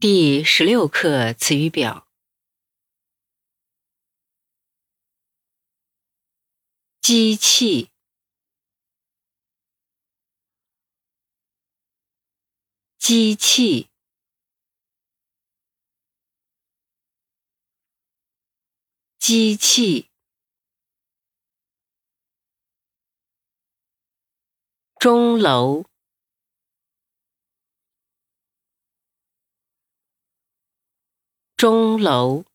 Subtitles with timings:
[0.00, 2.08] 第十六课词语表：
[7.02, 7.90] 机器，
[12.96, 13.90] 机器，
[19.18, 20.08] 机器，
[24.98, 25.89] 钟楼。
[31.60, 32.46] 钟楼，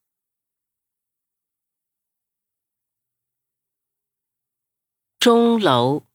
[5.19, 6.07] 钟楼，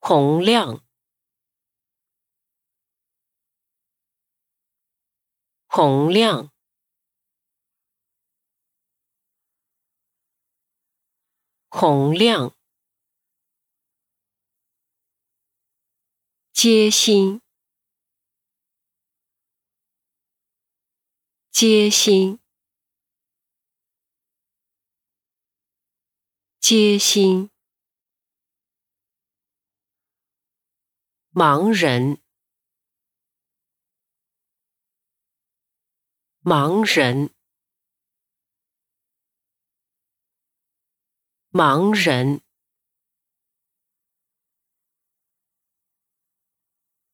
[0.00, 0.82] 洪亮，
[5.66, 6.50] 洪亮，
[11.68, 12.56] 洪亮，
[16.54, 17.42] 街心。
[21.60, 22.38] 街心，
[26.60, 27.50] 街心，
[31.32, 32.22] 盲人，
[36.44, 37.34] 盲人，
[41.50, 42.40] 盲人，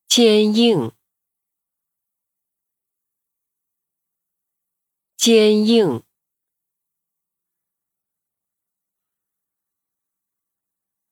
[0.06, 1.03] 坚硬。
[5.24, 6.04] 坚硬，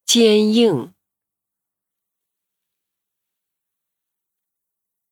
[0.05, 0.93] 坚硬，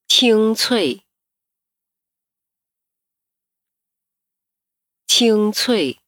[0.07, 1.07] 清脆，
[5.07, 5.99] 清脆，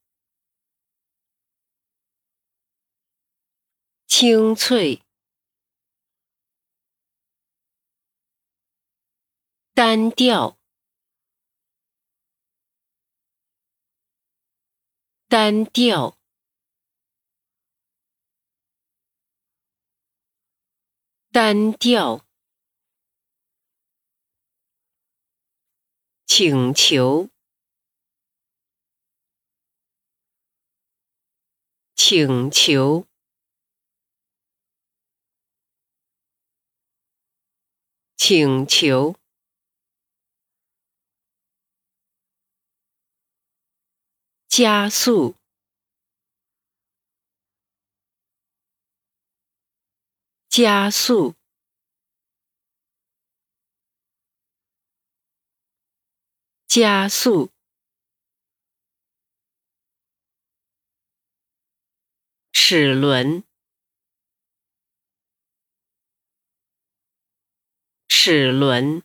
[4.07, 5.03] 清脆，
[9.73, 10.62] 单调。
[15.33, 16.19] 单调，
[21.31, 22.27] 单调，
[26.27, 27.31] 请求，
[31.95, 33.07] 请求，
[38.19, 39.22] 请求。
[44.55, 45.35] 加速，
[50.51, 51.35] 加速，
[56.69, 57.51] 加速。
[62.53, 63.43] 齿轮，
[68.07, 69.03] 齿轮。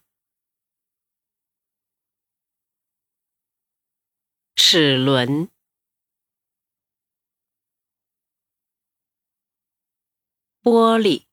[4.70, 5.50] 齿轮，
[10.62, 11.26] 玻璃，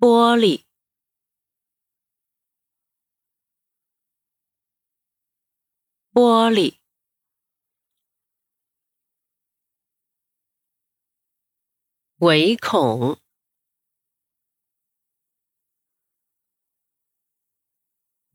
[0.00, 0.64] 玻璃，
[6.12, 6.78] 玻璃，
[12.16, 13.20] 唯恐。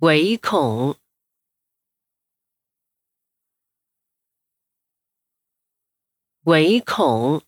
[0.03, 0.99] 唯恐，
[6.41, 7.41] 唯恐，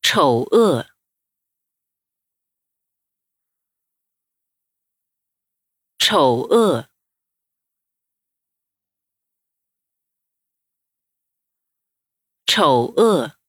[0.00, 0.86] 丑恶，
[5.98, 6.88] 丑恶，
[12.46, 13.43] 丑恶。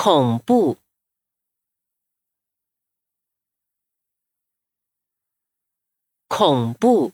[0.00, 0.78] 恐怖，
[6.28, 7.12] 恐怖，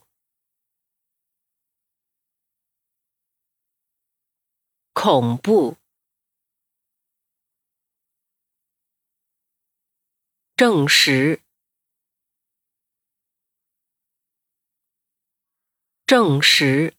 [4.93, 5.77] 恐怖，
[10.55, 11.41] 证实，
[16.05, 16.93] 证实。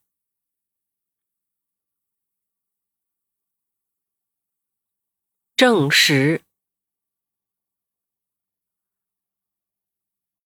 [5.57, 6.43] 证实。